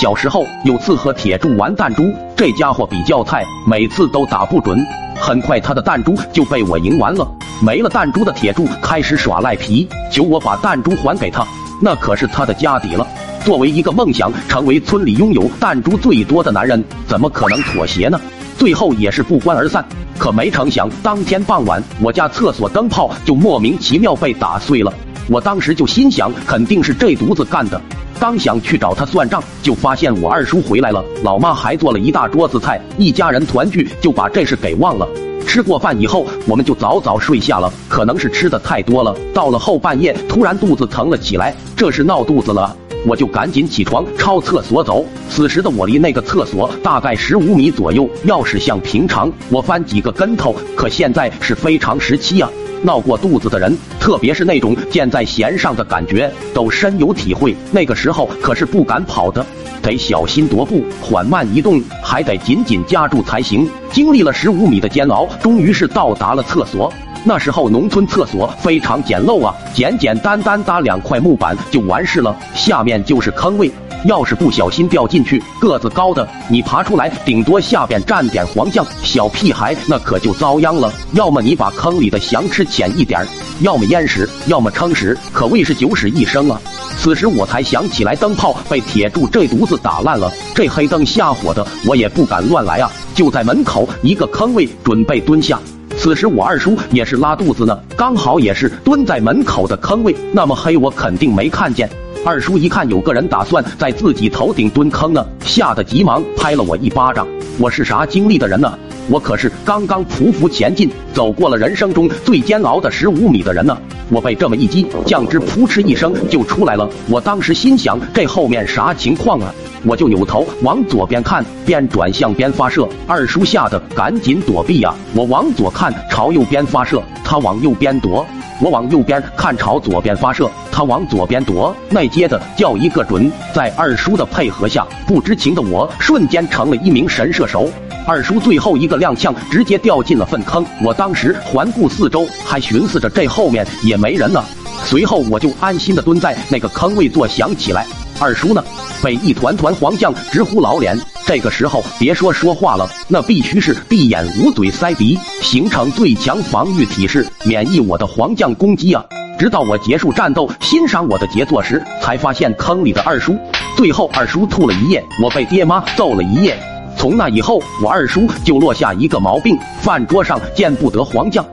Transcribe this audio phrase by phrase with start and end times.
[0.00, 4.82] 小时候有次和铁柱玩弹珠，这家伙比较菜，每次都打不准。
[5.14, 7.30] 很快他的弹珠就被我赢完了，
[7.62, 11.46] 没了弹珠的铁柱开始耍赖皮，求我把弹珠还给他。
[11.82, 13.06] 那可是他的家底了。
[13.44, 18.18] 作为一个梦想成为村里拥有弹珠最多的男人，怎么可能妥协呢？
[18.56, 19.84] 最后也是不欢而散。
[20.16, 24.90] 可没成想，当天傍晚，我家厕所灯泡就莫名其妙被打碎了。
[25.28, 27.80] 我当时就心想，肯定是这犊子干的。
[28.18, 35.08] 刚想去找他算账，就发现我二叔回来了，老妈还做了一大桌子菜，一家人团聚，就把这事给忘了。
[35.46, 37.72] 吃过饭以后，我们就早早睡下了。
[37.88, 42.76] 可能是吃的太多了，到了后半夜，突然肚子疼了起来，这是闹肚子了。
[43.06, 45.06] 我就赶紧起床朝厕所走。
[45.30, 48.08] 此时的我离那个厕所大概十五米左右。
[48.24, 52.48] 要是像平常，我翻几个跟头，可现在是非常时期呀。
[52.82, 57.54] 闹过肚子的人，特别是那种箭在弦上的感觉，都深有体会。
[57.70, 59.44] 那个时候可是不敢跑的，
[59.82, 63.68] 得小心踱步，缓慢移动，还得紧紧夹住才行。
[63.92, 66.92] 经历了十五米的煎熬，终于是到达了厕所。
[67.22, 73.70] 那时候农村厕所非常简陋啊，简简单单搭两块木板就完事了，下面就是坑位。
[74.04, 80.92] 要是不小心掉进去，个子高的你爬出来，顶多下边蘸点黄酱；小屁孩那可就遭殃了。
[81.12, 83.26] 要么你把坑里的翔吃浅一点，
[83.60, 86.60] 要么淹死，要么撑死，可谓是九死一生啊！
[86.98, 92.90] 此时我才想起来，灯泡被铁柱这犊子打烂了，这黑灯瞎火的，我也不敢乱来啊！
[93.14, 95.58] 就在门口一个坑位，准备蹲下。
[95.98, 101.88] 此时我二叔也是拉肚子呢，刚好也是蹲在门口的坑位，那么黑我肯定没看见。
[102.22, 107.26] 二叔一看有个人打算在自己头顶蹲坑呢，吓得急忙拍了我一巴掌。
[107.58, 108.78] 我是啥经历的人呢？
[109.08, 113.76] 我可是刚刚匍匐前进，走过了人生中最煎熬的十五米的人呢。
[114.10, 116.88] 我被这么一击，酱汁扑哧一声就出来了。
[117.08, 119.54] 我当时心想，这后面啥情况啊？
[119.86, 122.86] 我就扭头往左边看，边转向边发射。
[123.06, 124.94] 二叔吓得赶紧躲避呀！
[125.14, 128.26] 我往左看，朝右边发射，他往右边躲。
[128.60, 133.32] 我往右边看，朝左边发射，他往左边躲，那接的叫一个准！
[133.54, 137.68] 在二叔的配合下，不知情的我瞬间成了一名神射手。
[138.06, 140.64] 二叔最后一个踉跄，直接掉进了粪坑。
[140.82, 144.44] 我当时环顾四周，还寻思着这后面也没人呢。
[144.84, 147.86] 随后我就安心的蹲在那个坑位坐想起来。
[148.18, 148.62] 二叔呢，
[149.02, 150.98] 被一团团黄酱直呼老脸。
[151.32, 159.04] 这个时候别说说话了，那必须是闭眼捂嘴塞鼻，形成最强防御体式，免疫我的黄酱攻击啊！
[159.38, 163.38] 直到我结束战斗，欣赏我的杰作时，才发现坑里的二叔。
[163.76, 166.58] 最后二叔吐了一夜，我被爹妈揍了一夜。
[166.98, 171.46] 从那以后，我二叔就落下一个毛病，饭桌上见不得黄酱。